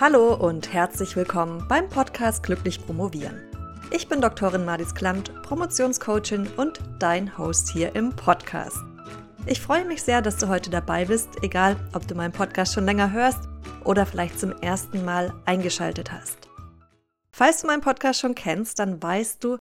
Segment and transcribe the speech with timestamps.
[0.00, 3.40] Hallo und herzlich willkommen beim Podcast Glücklich Promovieren.
[3.92, 8.76] Ich bin Doktorin Madis Klamt, Promotionscoachin und dein Host hier im Podcast.
[9.46, 12.86] Ich freue mich sehr, dass du heute dabei bist, egal ob du meinen Podcast schon
[12.86, 13.38] länger hörst
[13.84, 16.48] oder vielleicht zum ersten Mal eingeschaltet hast.
[17.30, 19.58] Falls du meinen Podcast schon kennst, dann weißt du,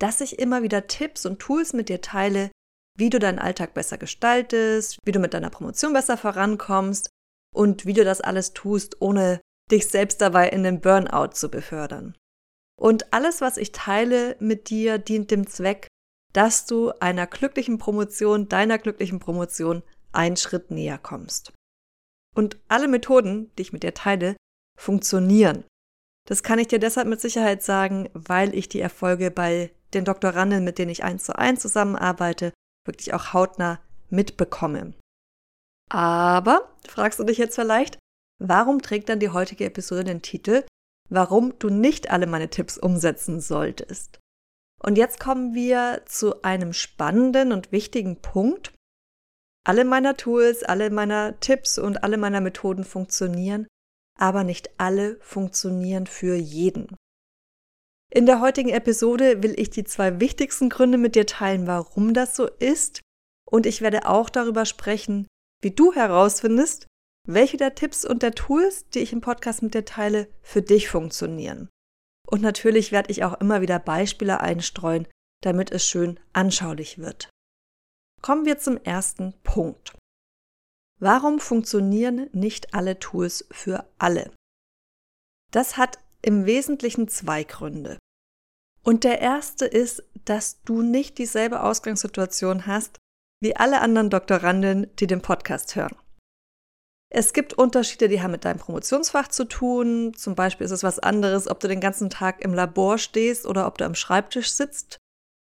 [0.00, 2.50] dass ich immer wieder Tipps und Tools mit dir teile,
[2.96, 7.10] wie du deinen Alltag besser gestaltest, wie du mit deiner Promotion besser vorankommst
[7.54, 9.42] und wie du das alles tust, ohne
[9.74, 12.16] dich selbst dabei in den Burnout zu befördern.
[12.80, 15.88] Und alles, was ich teile mit dir, dient dem Zweck,
[16.32, 21.52] dass du einer glücklichen Promotion, deiner glücklichen Promotion, einen Schritt näher kommst.
[22.34, 24.36] Und alle Methoden, die ich mit dir teile,
[24.78, 25.64] funktionieren.
[26.26, 30.64] Das kann ich dir deshalb mit Sicherheit sagen, weil ich die Erfolge bei den Doktoranden,
[30.64, 32.52] mit denen ich eins zu eins zusammenarbeite,
[32.86, 33.80] wirklich auch hautnah
[34.10, 34.94] mitbekomme.
[35.90, 37.98] Aber, fragst du dich jetzt vielleicht,
[38.48, 40.64] warum trägt dann die heutige Episode den Titel,
[41.08, 44.20] warum du nicht alle meine Tipps umsetzen solltest?
[44.82, 48.72] Und jetzt kommen wir zu einem spannenden und wichtigen Punkt.
[49.66, 53.66] Alle meiner Tools, alle meiner Tipps und alle meiner Methoden funktionieren,
[54.18, 56.94] aber nicht alle funktionieren für jeden.
[58.12, 62.36] In der heutigen Episode will ich die zwei wichtigsten Gründe mit dir teilen, warum das
[62.36, 63.00] so ist.
[63.50, 65.26] Und ich werde auch darüber sprechen,
[65.62, 66.86] wie du herausfindest,
[67.26, 70.88] welche der Tipps und der Tools, die ich im Podcast mit dir teile, für dich
[70.88, 71.68] funktionieren.
[72.26, 75.06] Und natürlich werde ich auch immer wieder Beispiele einstreuen,
[75.42, 77.28] damit es schön anschaulich wird.
[78.22, 79.94] Kommen wir zum ersten Punkt.
[81.00, 84.32] Warum funktionieren nicht alle Tools für alle?
[85.50, 87.98] Das hat im Wesentlichen zwei Gründe.
[88.82, 92.98] Und der erste ist, dass du nicht dieselbe Ausgangssituation hast
[93.40, 95.96] wie alle anderen Doktoranden, die den Podcast hören.
[97.16, 100.14] Es gibt Unterschiede, die haben mit deinem Promotionsfach zu tun.
[100.16, 103.68] Zum Beispiel ist es was anderes, ob du den ganzen Tag im Labor stehst oder
[103.68, 104.98] ob du am Schreibtisch sitzt.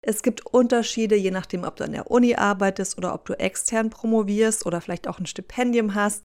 [0.01, 3.89] Es gibt Unterschiede, je nachdem, ob du an der Uni arbeitest oder ob du extern
[3.89, 6.23] promovierst oder vielleicht auch ein Stipendium hast.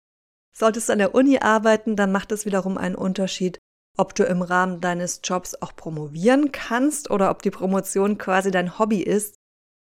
[0.57, 3.59] Solltest du an der Uni arbeiten, dann macht es wiederum einen Unterschied,
[3.95, 8.79] ob du im Rahmen deines Jobs auch promovieren kannst oder ob die Promotion quasi dein
[8.79, 9.35] Hobby ist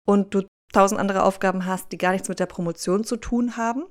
[0.07, 3.87] und du tausend andere Aufgaben hast, die gar nichts mit der Promotion zu tun haben.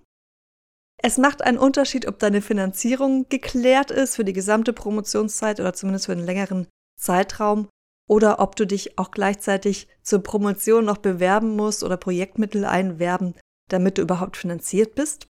[1.03, 6.06] Es macht einen Unterschied, ob deine Finanzierung geklärt ist für die gesamte Promotionszeit oder zumindest
[6.06, 6.67] für einen längeren
[7.00, 7.69] Zeitraum
[8.07, 13.34] oder ob du dich auch gleichzeitig zur Promotion noch bewerben musst oder Projektmittel einwerben,
[13.69, 15.25] damit du überhaupt finanziert bist.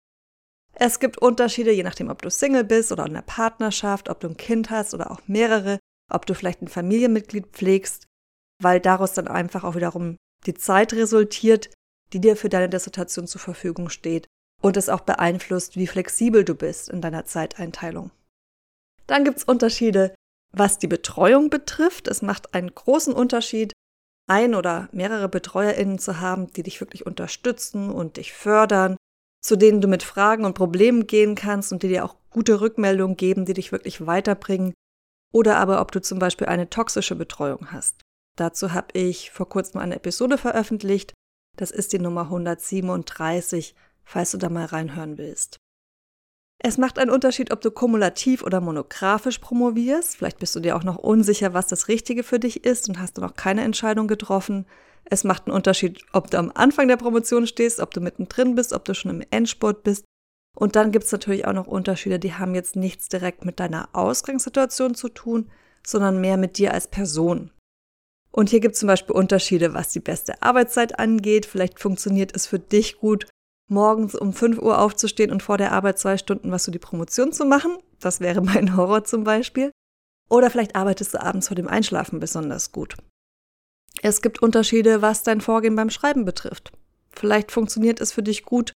[0.73, 4.27] Es gibt Unterschiede, je nachdem, ob du Single bist oder in einer Partnerschaft, ob du
[4.27, 5.77] ein Kind hast oder auch mehrere,
[6.11, 8.07] ob du vielleicht ein Familienmitglied pflegst,
[8.63, 10.15] weil daraus dann einfach auch wiederum
[10.47, 11.69] die Zeit resultiert,
[12.13, 14.28] die dir für deine Dissertation zur Verfügung steht
[14.61, 18.11] und es auch beeinflusst, wie flexibel du bist in deiner Zeiteinteilung.
[19.07, 20.13] Dann gibt es Unterschiede,
[20.51, 22.07] was die Betreuung betrifft.
[22.07, 23.73] Es macht einen großen Unterschied,
[24.27, 28.97] ein oder mehrere BetreuerInnen zu haben, die dich wirklich unterstützen und dich fördern
[29.41, 33.17] zu denen du mit Fragen und Problemen gehen kannst und die dir auch gute Rückmeldungen
[33.17, 34.73] geben, die dich wirklich weiterbringen.
[35.31, 38.01] Oder aber ob du zum Beispiel eine toxische Betreuung hast.
[38.35, 41.13] Dazu habe ich vor kurzem eine Episode veröffentlicht.
[41.57, 43.75] Das ist die Nummer 137,
[44.09, 45.59] falls du da mal reinhören willst.
[46.61, 50.17] Es macht einen Unterschied, ob du kumulativ oder monografisch promovierst.
[50.17, 53.17] Vielleicht bist du dir auch noch unsicher, was das Richtige für dich ist und hast
[53.17, 54.65] du noch keine Entscheidung getroffen.
[55.05, 58.73] Es macht einen Unterschied, ob du am Anfang der Promotion stehst, ob du mittendrin bist,
[58.73, 60.03] ob du schon im Endsport bist.
[60.57, 63.89] Und dann gibt es natürlich auch noch Unterschiede, die haben jetzt nichts direkt mit deiner
[63.93, 65.49] Ausgangssituation zu tun,
[65.85, 67.51] sondern mehr mit dir als Person.
[68.31, 71.45] Und hier gibt es zum Beispiel Unterschiede, was die beste Arbeitszeit angeht.
[71.45, 73.27] Vielleicht funktioniert es für dich gut,
[73.69, 77.31] morgens um 5 Uhr aufzustehen und vor der Arbeit zwei Stunden was für die Promotion
[77.31, 77.77] zu machen.
[77.99, 79.71] Das wäre mein Horror zum Beispiel.
[80.29, 82.95] Oder vielleicht arbeitest du abends vor dem Einschlafen besonders gut.
[84.01, 86.71] Es gibt Unterschiede, was dein Vorgehen beim Schreiben betrifft.
[87.11, 88.71] Vielleicht funktioniert es für dich gut,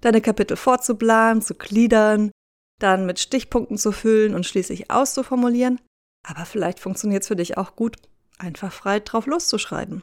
[0.00, 2.30] deine Kapitel vorzuplanen, zu gliedern,
[2.78, 5.80] dann mit Stichpunkten zu füllen und schließlich auszuformulieren.
[6.26, 7.96] Aber vielleicht funktioniert es für dich auch gut,
[8.38, 10.02] einfach frei drauf loszuschreiben.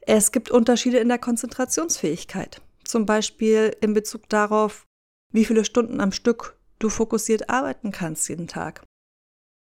[0.00, 4.86] Es gibt Unterschiede in der Konzentrationsfähigkeit, zum Beispiel in Bezug darauf,
[5.32, 8.82] wie viele Stunden am Stück du fokussiert arbeiten kannst jeden Tag.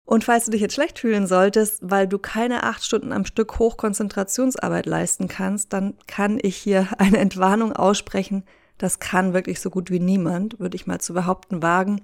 [0.06, 3.58] Und falls du dich jetzt schlecht fühlen solltest, weil du keine acht Stunden am Stück
[3.58, 8.44] Hochkonzentrationsarbeit leisten kannst, dann kann ich hier eine Entwarnung aussprechen.
[8.79, 12.00] Das kann wirklich so gut wie niemand, würde ich mal zu behaupten, wagen.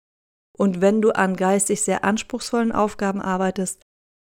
[0.59, 3.83] Und wenn du an geistig sehr anspruchsvollen Aufgaben arbeitest,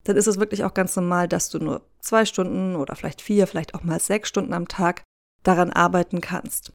[0.03, 3.45] dann ist es wirklich auch ganz normal, dass du nur zwei Stunden oder vielleicht vier,
[3.47, 5.03] vielleicht auch mal sechs Stunden am Tag
[5.43, 6.71] daran arbeiten kannst.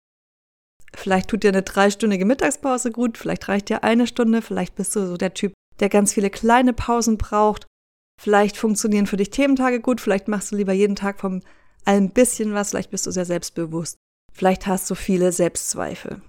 [0.94, 5.06] Vielleicht tut dir eine dreistündige Mittagspause gut, vielleicht reicht dir eine Stunde, vielleicht bist du
[5.06, 7.66] so der Typ, der ganz viele kleine Pausen braucht.
[8.20, 11.43] Vielleicht funktionieren für dich Thementage gut, vielleicht machst du lieber jeden Tag vom
[11.84, 13.96] ein bisschen was, vielleicht bist du sehr selbstbewusst.
[14.32, 16.22] Vielleicht hast du viele Selbstzweifel.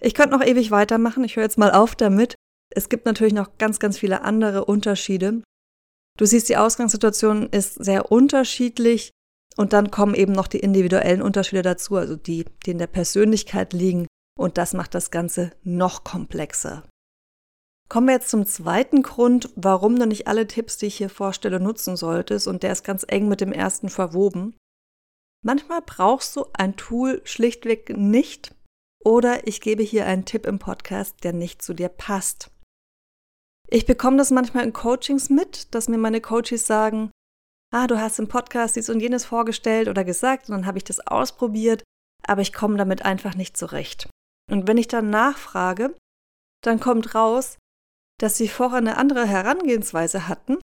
[0.00, 2.34] Ich könnte noch ewig weitermachen, ich höre jetzt mal auf damit.
[2.72, 5.42] Es gibt natürlich noch ganz, ganz viele andere Unterschiede.
[6.18, 9.10] Du siehst, die Ausgangssituation ist sehr unterschiedlich
[9.56, 13.72] und dann kommen eben noch die individuellen Unterschiede dazu, also die, die in der Persönlichkeit
[13.72, 14.06] liegen
[14.38, 16.84] und das macht das Ganze noch komplexer.
[17.88, 21.58] Kommen wir jetzt zum zweiten Grund, warum du nicht alle Tipps, die ich hier vorstelle,
[21.58, 24.56] nutzen solltest und der ist ganz eng mit dem ersten verwoben.
[25.42, 28.54] Manchmal brauchst du ein Tool schlichtweg nicht
[29.04, 32.50] oder ich gebe hier einen Tipp im Podcast, der nicht zu dir passt.
[33.68, 37.10] Ich bekomme das manchmal in Coachings mit, dass mir meine Coaches sagen,
[37.72, 40.84] ah, du hast im Podcast dies und jenes vorgestellt oder gesagt und dann habe ich
[40.84, 41.82] das ausprobiert,
[42.26, 44.08] aber ich komme damit einfach nicht zurecht.
[44.50, 45.94] Und wenn ich dann nachfrage,
[46.62, 47.56] dann kommt raus,
[48.18, 50.58] dass sie vorher eine andere Herangehensweise hatten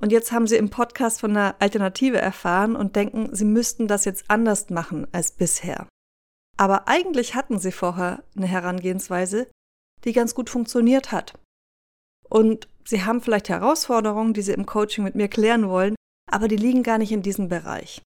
[0.00, 4.04] und jetzt haben sie im Podcast von einer Alternative erfahren und denken, sie müssten das
[4.04, 5.88] jetzt anders machen als bisher.
[6.56, 9.48] Aber eigentlich hatten sie vorher eine Herangehensweise,
[10.04, 11.34] die ganz gut funktioniert hat.
[12.28, 15.94] Und sie haben vielleicht Herausforderungen, die sie im Coaching mit mir klären wollen,
[16.30, 18.02] aber die liegen gar nicht in diesem Bereich.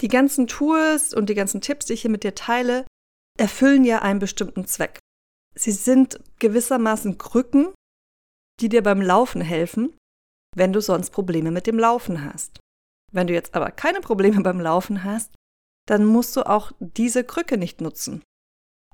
[0.00, 2.86] Die ganzen Tools und die ganzen Tipps, die ich hier mit dir teile,
[3.38, 4.98] erfüllen ja einen bestimmten Zweck.
[5.54, 7.72] Sie sind gewissermaßen Krücken,
[8.60, 9.96] die dir beim Laufen helfen,
[10.54, 12.60] wenn du sonst Probleme mit dem Laufen hast.
[13.12, 15.34] Wenn du jetzt aber keine Probleme beim Laufen hast,
[15.86, 18.22] dann musst du auch diese Krücke nicht nutzen.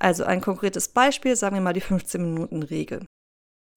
[0.01, 3.07] Also ein konkretes Beispiel, sagen wir mal die 15-Minuten-Regel.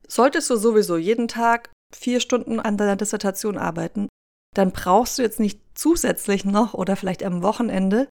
[0.07, 4.09] Solltest du sowieso jeden Tag vier Stunden an deiner Dissertation arbeiten,
[4.55, 8.09] dann brauchst du jetzt nicht zusätzlich noch oder vielleicht am Wochenende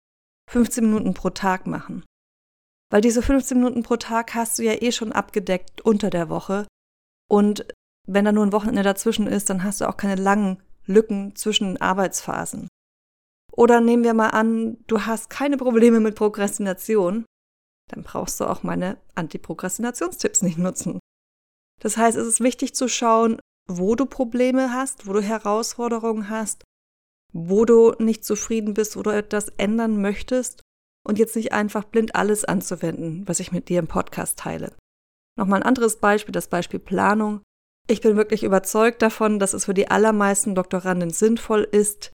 [0.50, 2.04] 15 Minuten pro Tag machen.
[2.90, 6.66] Weil diese 15 Minuten pro Tag hast du ja eh schon abgedeckt unter der Woche.
[7.30, 7.68] Und
[8.08, 11.80] wenn da nur ein Wochenende dazwischen ist, dann hast du auch keine langen Lücken zwischen
[11.80, 12.68] Arbeitsphasen.
[13.52, 17.26] Oder nehmen wir mal an, du hast keine Probleme mit Prokrastination,
[17.90, 21.00] dann brauchst du auch meine Antiprokrastinationstipps nicht nutzen.
[21.82, 23.40] Das heißt, es ist wichtig zu schauen,
[23.70, 26.64] wo du Probleme hast, wo du Herausforderungen hast,
[27.32, 30.62] wo du nicht zufrieden bist, wo du etwas ändern möchtest
[31.08, 34.76] und jetzt nicht einfach blind alles anzuwenden, was ich mit dir im Podcast teile.
[35.38, 37.42] Nochmal ein anderes Beispiel, das Beispiel Planung.
[37.88, 42.12] Ich bin wirklich überzeugt davon, dass es für die allermeisten Doktoranden sinnvoll ist,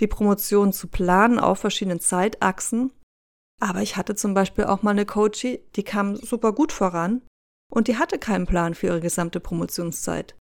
[0.00, 2.92] die Promotion zu planen auf verschiedenen Zeitachsen.
[3.60, 7.22] Aber ich hatte zum Beispiel auch mal eine Coachie, die kam super gut voran
[7.72, 10.36] und die hatte keinen Plan für ihre gesamte Promotionszeit.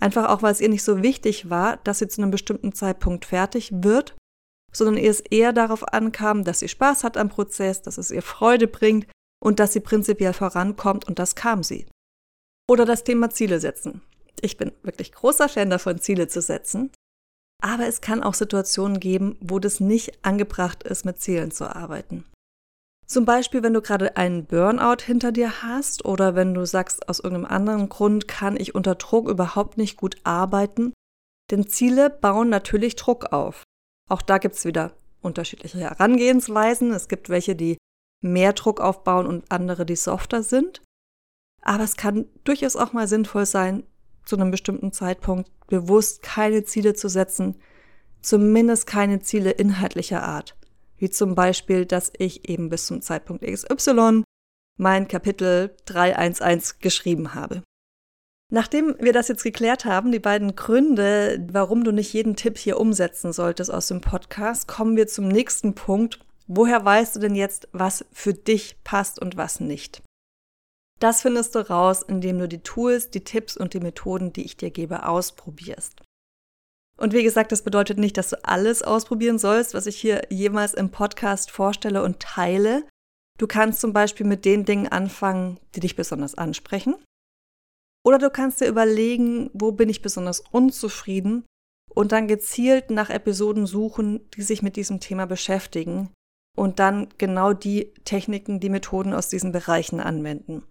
[0.00, 3.24] Einfach auch, weil es ihr nicht so wichtig war, dass sie zu einem bestimmten Zeitpunkt
[3.24, 4.16] fertig wird,
[4.72, 8.22] sondern ihr es eher darauf ankam, dass sie Spaß hat am Prozess, dass es ihr
[8.22, 9.06] Freude bringt
[9.42, 11.86] und dass sie prinzipiell vorankommt und das kam sie.
[12.68, 14.00] Oder das Thema Ziele setzen.
[14.40, 16.90] Ich bin wirklich großer Fan davon, Ziele zu setzen.
[17.62, 22.24] Aber es kann auch Situationen geben, wo das nicht angebracht ist, mit Zielen zu arbeiten.
[23.06, 27.20] Zum Beispiel, wenn du gerade einen Burnout hinter dir hast oder wenn du sagst, aus
[27.20, 30.94] irgendeinem anderen Grund kann ich unter Druck überhaupt nicht gut arbeiten.
[31.50, 33.62] Denn Ziele bauen natürlich Druck auf.
[34.08, 36.92] Auch da gibt es wieder unterschiedliche Herangehensweisen.
[36.92, 37.76] Es gibt welche, die
[38.22, 40.82] mehr Druck aufbauen und andere, die softer sind.
[41.60, 43.84] Aber es kann durchaus auch mal sinnvoll sein,
[44.24, 47.60] zu einem bestimmten Zeitpunkt bewusst keine Ziele zu setzen,
[48.22, 50.56] zumindest keine Ziele inhaltlicher Art
[50.98, 54.22] wie zum Beispiel, dass ich eben bis zum Zeitpunkt XY
[54.78, 57.62] mein Kapitel 311 geschrieben habe.
[58.52, 62.78] Nachdem wir das jetzt geklärt haben, die beiden Gründe, warum du nicht jeden Tipp hier
[62.78, 66.20] umsetzen solltest aus dem Podcast, kommen wir zum nächsten Punkt.
[66.46, 70.02] Woher weißt du denn jetzt, was für dich passt und was nicht?
[71.00, 74.56] Das findest du raus, indem du die Tools, die Tipps und die Methoden, die ich
[74.56, 76.02] dir gebe, ausprobierst.
[76.96, 80.74] Und wie gesagt, das bedeutet nicht, dass du alles ausprobieren sollst, was ich hier jemals
[80.74, 82.84] im Podcast vorstelle und teile.
[83.38, 86.94] Du kannst zum Beispiel mit den Dingen anfangen, die dich besonders ansprechen.
[88.04, 91.44] Oder du kannst dir überlegen, wo bin ich besonders unzufrieden
[91.94, 96.10] und dann gezielt nach Episoden suchen, die sich mit diesem Thema beschäftigen
[96.56, 100.64] und dann genau die Techniken, die Methoden aus diesen Bereichen anwenden.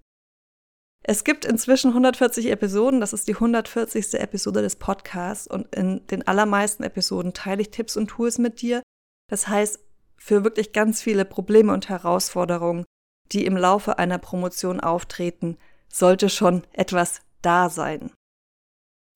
[1.05, 4.13] Es gibt inzwischen 140 Episoden, das ist die 140.
[4.13, 8.81] Episode des Podcasts und in den allermeisten Episoden teile ich Tipps und Tools mit dir.
[9.29, 9.79] Das heißt,
[10.17, 12.85] für wirklich ganz viele Probleme und Herausforderungen,
[13.33, 15.57] die im Laufe einer Promotion auftreten,
[15.91, 18.11] sollte schon etwas da sein.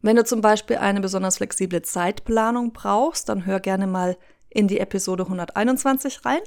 [0.02, 4.18] Wenn du zum Beispiel eine besonders flexible Zeitplanung brauchst, dann hör gerne mal
[4.50, 6.42] in die Episode 121 rein.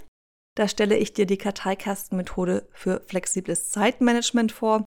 [0.55, 4.85] Da stelle ich dir die Karteikastenmethode für flexibles Zeitmanagement vor.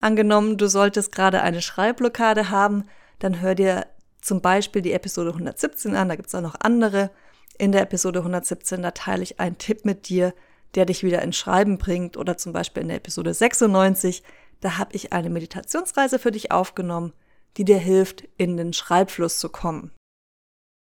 [0.00, 2.84] Angenommen, du solltest gerade eine Schreibblockade haben,
[3.18, 3.86] dann hör dir
[4.20, 7.10] zum Beispiel die Episode 117 an, da gibt es auch noch andere.
[7.58, 10.32] In der Episode 117, da teile ich einen Tipp mit dir,
[10.74, 12.16] der dich wieder ins Schreiben bringt.
[12.16, 14.22] Oder zum Beispiel in der Episode 96,
[14.60, 17.12] da habe ich eine Meditationsreise für dich aufgenommen,
[17.56, 19.92] die dir hilft, in den Schreibfluss zu kommen.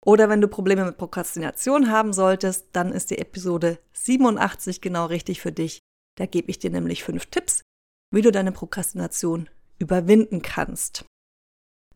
[0.04, 5.40] Oder wenn du Probleme mit Prokrastination haben solltest, dann ist die Episode 87 genau richtig
[5.40, 5.80] für dich.
[6.16, 7.62] Da gebe ich dir nämlich fünf Tipps,
[8.12, 9.48] wie du deine Prokrastination
[9.78, 11.04] überwinden kannst.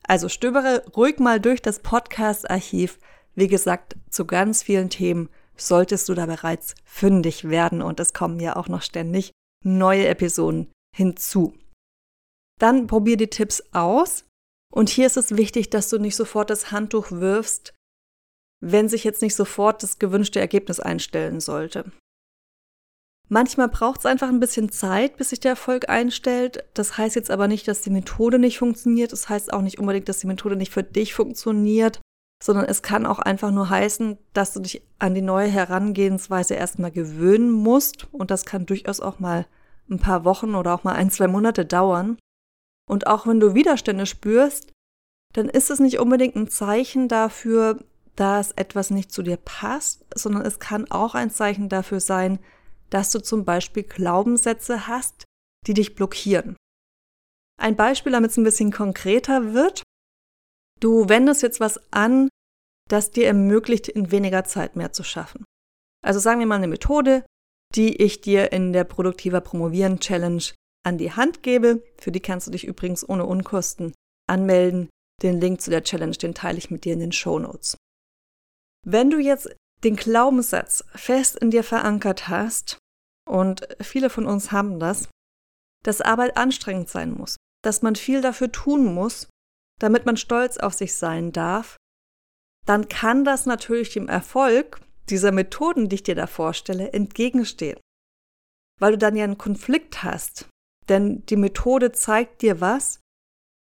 [0.03, 2.99] Also stöbere ruhig mal durch das Podcast-Archiv.
[3.35, 8.41] Wie gesagt, zu ganz vielen Themen solltest du da bereits fündig werden und es kommen
[8.41, 9.33] ja auch noch ständig
[9.65, 11.55] neue Episoden hinzu.
[12.59, 14.25] Dann probier die Tipps aus
[14.73, 17.75] und hier ist es wichtig, dass du nicht sofort das Handtuch wirfst,
[18.63, 21.93] wenn sich jetzt nicht sofort das gewünschte Ergebnis einstellen sollte.
[23.33, 26.65] Manchmal braucht es einfach ein bisschen Zeit, bis sich der Erfolg einstellt.
[26.75, 29.13] Das heißt jetzt aber nicht, dass die Methode nicht funktioniert.
[29.13, 32.01] Das heißt auch nicht unbedingt, dass die Methode nicht für dich funktioniert,
[32.43, 36.91] sondern es kann auch einfach nur heißen, dass du dich an die neue Herangehensweise erstmal
[36.91, 38.13] gewöhnen musst.
[38.13, 39.47] Und das kann durchaus auch mal
[39.89, 42.19] ein paar Wochen oder auch mal ein, zwei Monate dauern.
[42.89, 44.73] Und auch wenn du Widerstände spürst,
[45.35, 47.79] dann ist es nicht unbedingt ein Zeichen dafür,
[48.17, 52.41] dass etwas nicht zu dir passt, sondern es kann auch ein Zeichen dafür sein,
[52.91, 55.25] dass du zum Beispiel Glaubenssätze hast,
[55.67, 56.57] die dich blockieren.
[57.61, 59.83] Ein Beispiel, damit es ein bisschen konkreter wird.
[60.81, 62.29] Du wendest jetzt was an,
[62.89, 65.45] das dir ermöglicht, in weniger Zeit mehr zu schaffen.
[66.03, 67.25] Also sagen wir mal eine Methode,
[67.75, 70.43] die ich dir in der Produktiver Promovieren Challenge
[70.85, 71.85] an die Hand gebe.
[71.99, 73.93] Für die kannst du dich übrigens ohne Unkosten
[74.27, 74.89] anmelden.
[75.23, 77.77] Den Link zu der Challenge, den teile ich mit dir in den Show Notes.
[78.87, 79.55] Wenn du jetzt
[79.85, 82.79] den Glaubenssatz fest in dir verankert hast,
[83.31, 85.09] und viele von uns haben das,
[85.85, 89.29] dass Arbeit anstrengend sein muss, dass man viel dafür tun muss,
[89.79, 91.77] damit man stolz auf sich sein darf,
[92.67, 97.79] dann kann das natürlich dem Erfolg dieser Methoden, die ich dir da vorstelle, entgegenstehen.
[98.81, 100.49] Weil du dann ja einen Konflikt hast.
[100.89, 102.99] Denn die Methode zeigt dir was,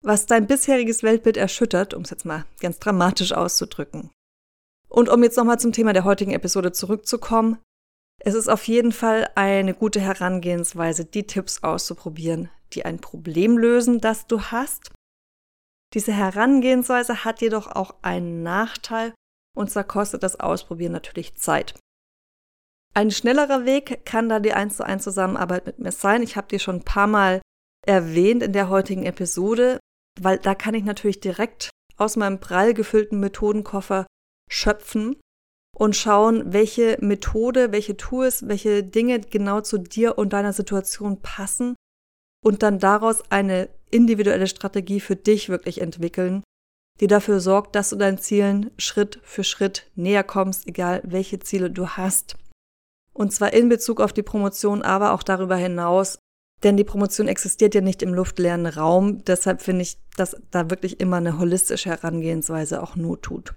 [0.02, 4.10] was dein bisheriges Weltbild erschüttert, um es jetzt mal ganz dramatisch auszudrücken.
[4.88, 7.58] Und um jetzt nochmal zum Thema der heutigen Episode zurückzukommen,
[8.24, 14.00] es ist auf jeden Fall eine gute Herangehensweise, die Tipps auszuprobieren, die ein Problem lösen,
[14.00, 14.92] das du hast.
[15.94, 19.14] Diese Herangehensweise hat jedoch auch einen Nachteil,
[19.56, 21.78] und zwar kostet das Ausprobieren natürlich Zeit.
[22.94, 26.22] Ein schnellerer Weg kann da die 1 zu 1 Zusammenarbeit mit mir sein.
[26.22, 27.42] Ich habe die schon ein paar Mal
[27.86, 29.78] erwähnt in der heutigen Episode,
[30.20, 34.06] weil da kann ich natürlich direkt aus meinem prall gefüllten Methodenkoffer
[34.50, 35.16] schöpfen
[35.78, 41.76] und schauen, welche Methode, welche Tools, welche Dinge genau zu dir und deiner Situation passen
[42.42, 46.42] und dann daraus eine individuelle Strategie für dich wirklich entwickeln,
[47.00, 51.70] die dafür sorgt, dass du deinen Zielen Schritt für Schritt näher kommst, egal welche Ziele
[51.70, 52.36] du hast.
[53.12, 56.18] Und zwar in Bezug auf die Promotion, aber auch darüber hinaus,
[56.62, 61.00] denn die Promotion existiert ja nicht im luftleeren Raum, deshalb finde ich, dass da wirklich
[61.00, 63.54] immer eine holistische Herangehensweise auch Not tut.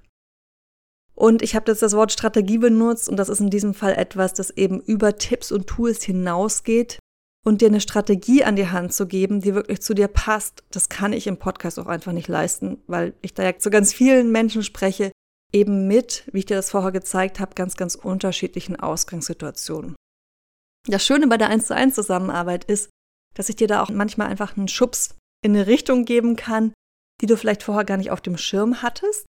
[1.20, 4.34] Und ich habe jetzt das Wort Strategie benutzt und das ist in diesem Fall etwas,
[4.34, 6.98] das eben über Tipps und Tools hinausgeht
[7.46, 10.64] und dir eine Strategie an die Hand zu geben, die wirklich zu dir passt.
[10.72, 13.94] Das kann ich im Podcast auch einfach nicht leisten, weil ich da ja zu ganz
[13.94, 15.12] vielen Menschen spreche,
[15.52, 19.96] eben mit, wie ich dir das vorher gezeigt habe, ganz, ganz unterschiedlichen Ausgangssituationen.
[20.88, 22.90] Das Schöne bei der 1 zu 1 Zusammenarbeit ist,
[23.36, 26.72] dass ich dir da auch manchmal einfach einen Schubs in eine Richtung geben kann,
[27.20, 29.26] die du vielleicht vorher gar nicht auf dem Schirm hattest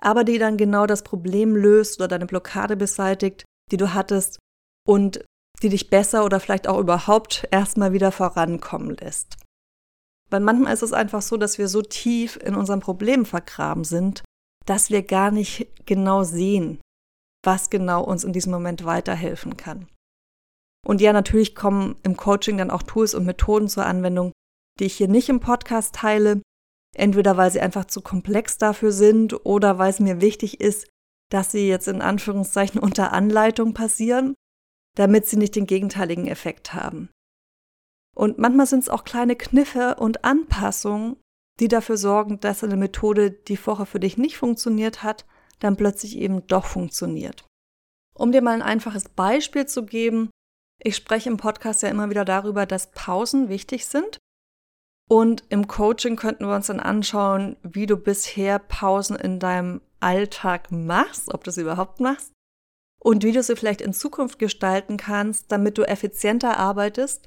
[0.00, 4.38] aber die dann genau das Problem löst oder deine Blockade beseitigt, die du hattest
[4.86, 5.24] und
[5.62, 9.36] die dich besser oder vielleicht auch überhaupt erstmal wieder vorankommen lässt.
[10.30, 14.22] Weil manchmal ist es einfach so, dass wir so tief in unserem Problem vergraben sind,
[14.64, 16.80] dass wir gar nicht genau sehen,
[17.44, 19.88] was genau uns in diesem Moment weiterhelfen kann.
[20.86, 24.32] Und ja, natürlich kommen im Coaching dann auch Tools und Methoden zur Anwendung,
[24.78, 26.40] die ich hier nicht im Podcast teile,
[27.00, 30.86] Entweder weil sie einfach zu komplex dafür sind oder weil es mir wichtig ist,
[31.30, 34.34] dass sie jetzt in Anführungszeichen unter Anleitung passieren,
[34.96, 37.08] damit sie nicht den gegenteiligen Effekt haben.
[38.14, 41.16] Und manchmal sind es auch kleine Kniffe und Anpassungen,
[41.58, 45.24] die dafür sorgen, dass eine Methode, die vorher für dich nicht funktioniert hat,
[45.58, 47.46] dann plötzlich eben doch funktioniert.
[48.14, 50.28] Um dir mal ein einfaches Beispiel zu geben,
[50.82, 54.18] ich spreche im Podcast ja immer wieder darüber, dass Pausen wichtig sind
[55.10, 60.70] und im Coaching könnten wir uns dann anschauen, wie du bisher Pausen in deinem Alltag
[60.70, 62.32] machst, ob du sie überhaupt machst
[63.02, 67.26] und wie du sie vielleicht in Zukunft gestalten kannst, damit du effizienter arbeitest,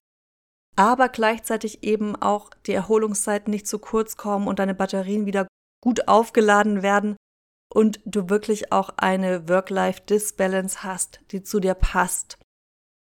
[0.77, 5.45] aber gleichzeitig eben auch die Erholungszeiten nicht zu kurz kommen und deine Batterien wieder
[5.81, 7.17] gut aufgeladen werden
[7.69, 12.37] und du wirklich auch eine Work-Life-Disbalance hast, die zu dir passt.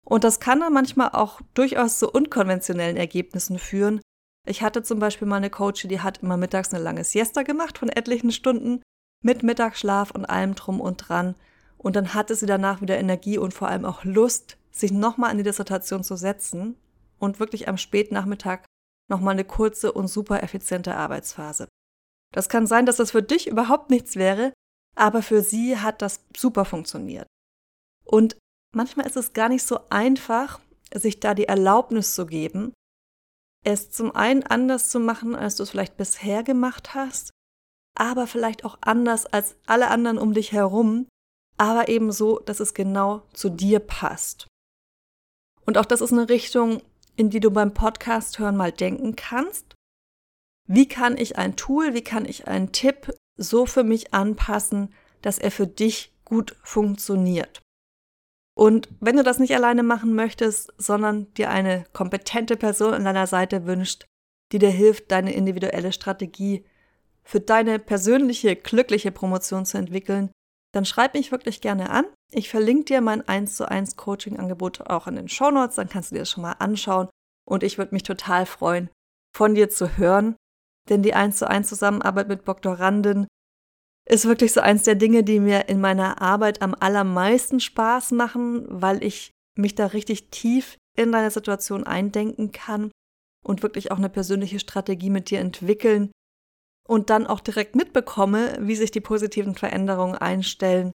[0.04, 4.02] Und das kann dann manchmal auch durchaus zu unkonventionellen Ergebnissen führen.
[4.46, 7.78] Ich hatte zum Beispiel mal eine Coach, die hat immer mittags eine lange Siesta gemacht
[7.78, 8.80] von etlichen Stunden
[9.22, 11.34] mit Mittagsschlaf und allem drum und dran.
[11.78, 15.38] Und dann hatte sie danach wieder Energie und vor allem auch Lust, sich nochmal an
[15.38, 16.76] die Dissertation zu setzen
[17.18, 18.60] und wirklich am Spätnachmittag
[19.08, 21.66] nochmal eine kurze und super effiziente Arbeitsphase.
[22.32, 24.52] Das kann sein, dass das für dich überhaupt nichts wäre,
[24.94, 27.26] aber für sie hat das super funktioniert.
[28.04, 28.36] Und
[28.74, 30.60] manchmal ist es gar nicht so einfach,
[30.94, 32.72] sich da die Erlaubnis zu geben,
[33.66, 37.30] es zum einen anders zu machen, als du es vielleicht bisher gemacht hast,
[37.96, 41.08] aber vielleicht auch anders als alle anderen um dich herum,
[41.58, 44.46] aber eben so, dass es genau zu dir passt.
[45.64, 46.80] Und auch das ist eine Richtung,
[47.16, 49.74] in die du beim Podcast hören mal denken kannst.
[50.68, 55.38] Wie kann ich ein Tool, wie kann ich einen Tipp so für mich anpassen, dass
[55.38, 57.62] er für dich gut funktioniert?
[58.58, 63.26] Und wenn du das nicht alleine machen möchtest, sondern dir eine kompetente Person an deiner
[63.26, 64.06] Seite wünscht,
[64.52, 66.64] die dir hilft, deine individuelle Strategie
[67.22, 70.30] für deine persönliche, glückliche Promotion zu entwickeln,
[70.72, 72.06] dann schreib mich wirklich gerne an.
[72.32, 76.10] Ich verlinke dir mein 1 zu 1 Coaching-Angebot auch in den Show Notes, dann kannst
[76.10, 77.08] du dir das schon mal anschauen.
[77.46, 78.90] Und ich würde mich total freuen,
[79.34, 80.36] von dir zu hören,
[80.88, 83.26] denn die 1 zu 1 Zusammenarbeit mit Doktoranden
[84.06, 88.64] ist wirklich so eins der Dinge, die mir in meiner Arbeit am allermeisten Spaß machen,
[88.68, 92.90] weil ich mich da richtig tief in deine Situation eindenken kann
[93.44, 96.10] und wirklich auch eine persönliche Strategie mit dir entwickeln
[96.86, 100.92] und dann auch direkt mitbekomme, wie sich die positiven Veränderungen einstellen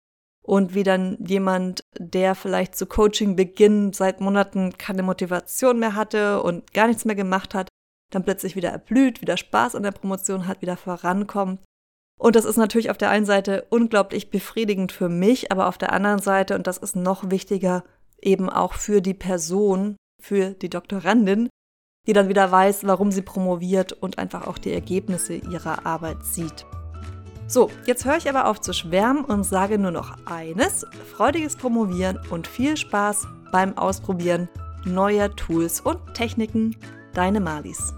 [0.46, 6.44] und wie dann jemand, der vielleicht zu Coaching beginnt, seit Monaten keine Motivation mehr hatte
[6.44, 7.70] und gar nichts mehr gemacht hat,
[8.12, 11.60] dann plötzlich wieder erblüht, wieder Spaß an der Promotion hat, wieder vorankommt
[12.20, 15.94] und das ist natürlich auf der einen Seite unglaublich befriedigend für mich, aber auf der
[15.94, 17.84] anderen Seite, und das ist noch wichtiger,
[18.22, 21.50] eben auch für die Person, für die Doktorandin,
[22.08, 26.66] die dann wieder weiß, warum sie promoviert und einfach auch die Ergebnisse ihrer Arbeit sieht.
[27.48, 32.20] So, jetzt höre ich aber auf zu schwärmen und sage nur noch eines, freudiges Promovieren
[32.30, 34.50] und viel Spaß beim Ausprobieren
[34.86, 36.76] neuer Tools und Techniken.
[37.14, 37.94] Deine Malis.